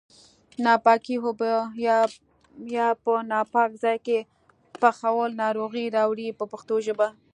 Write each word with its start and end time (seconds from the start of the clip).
ناپاکې 0.63 1.15
اوبه 1.25 1.51
یا 2.77 2.85
په 3.03 3.13
ناپاک 3.31 3.71
ځای 3.83 3.97
کې 4.05 4.17
پخول 4.81 5.29
ناروغۍ 5.43 5.85
راوړي 5.97 6.27
په 6.39 6.45
پښتو 6.51 6.75
ژبه. 6.85 7.07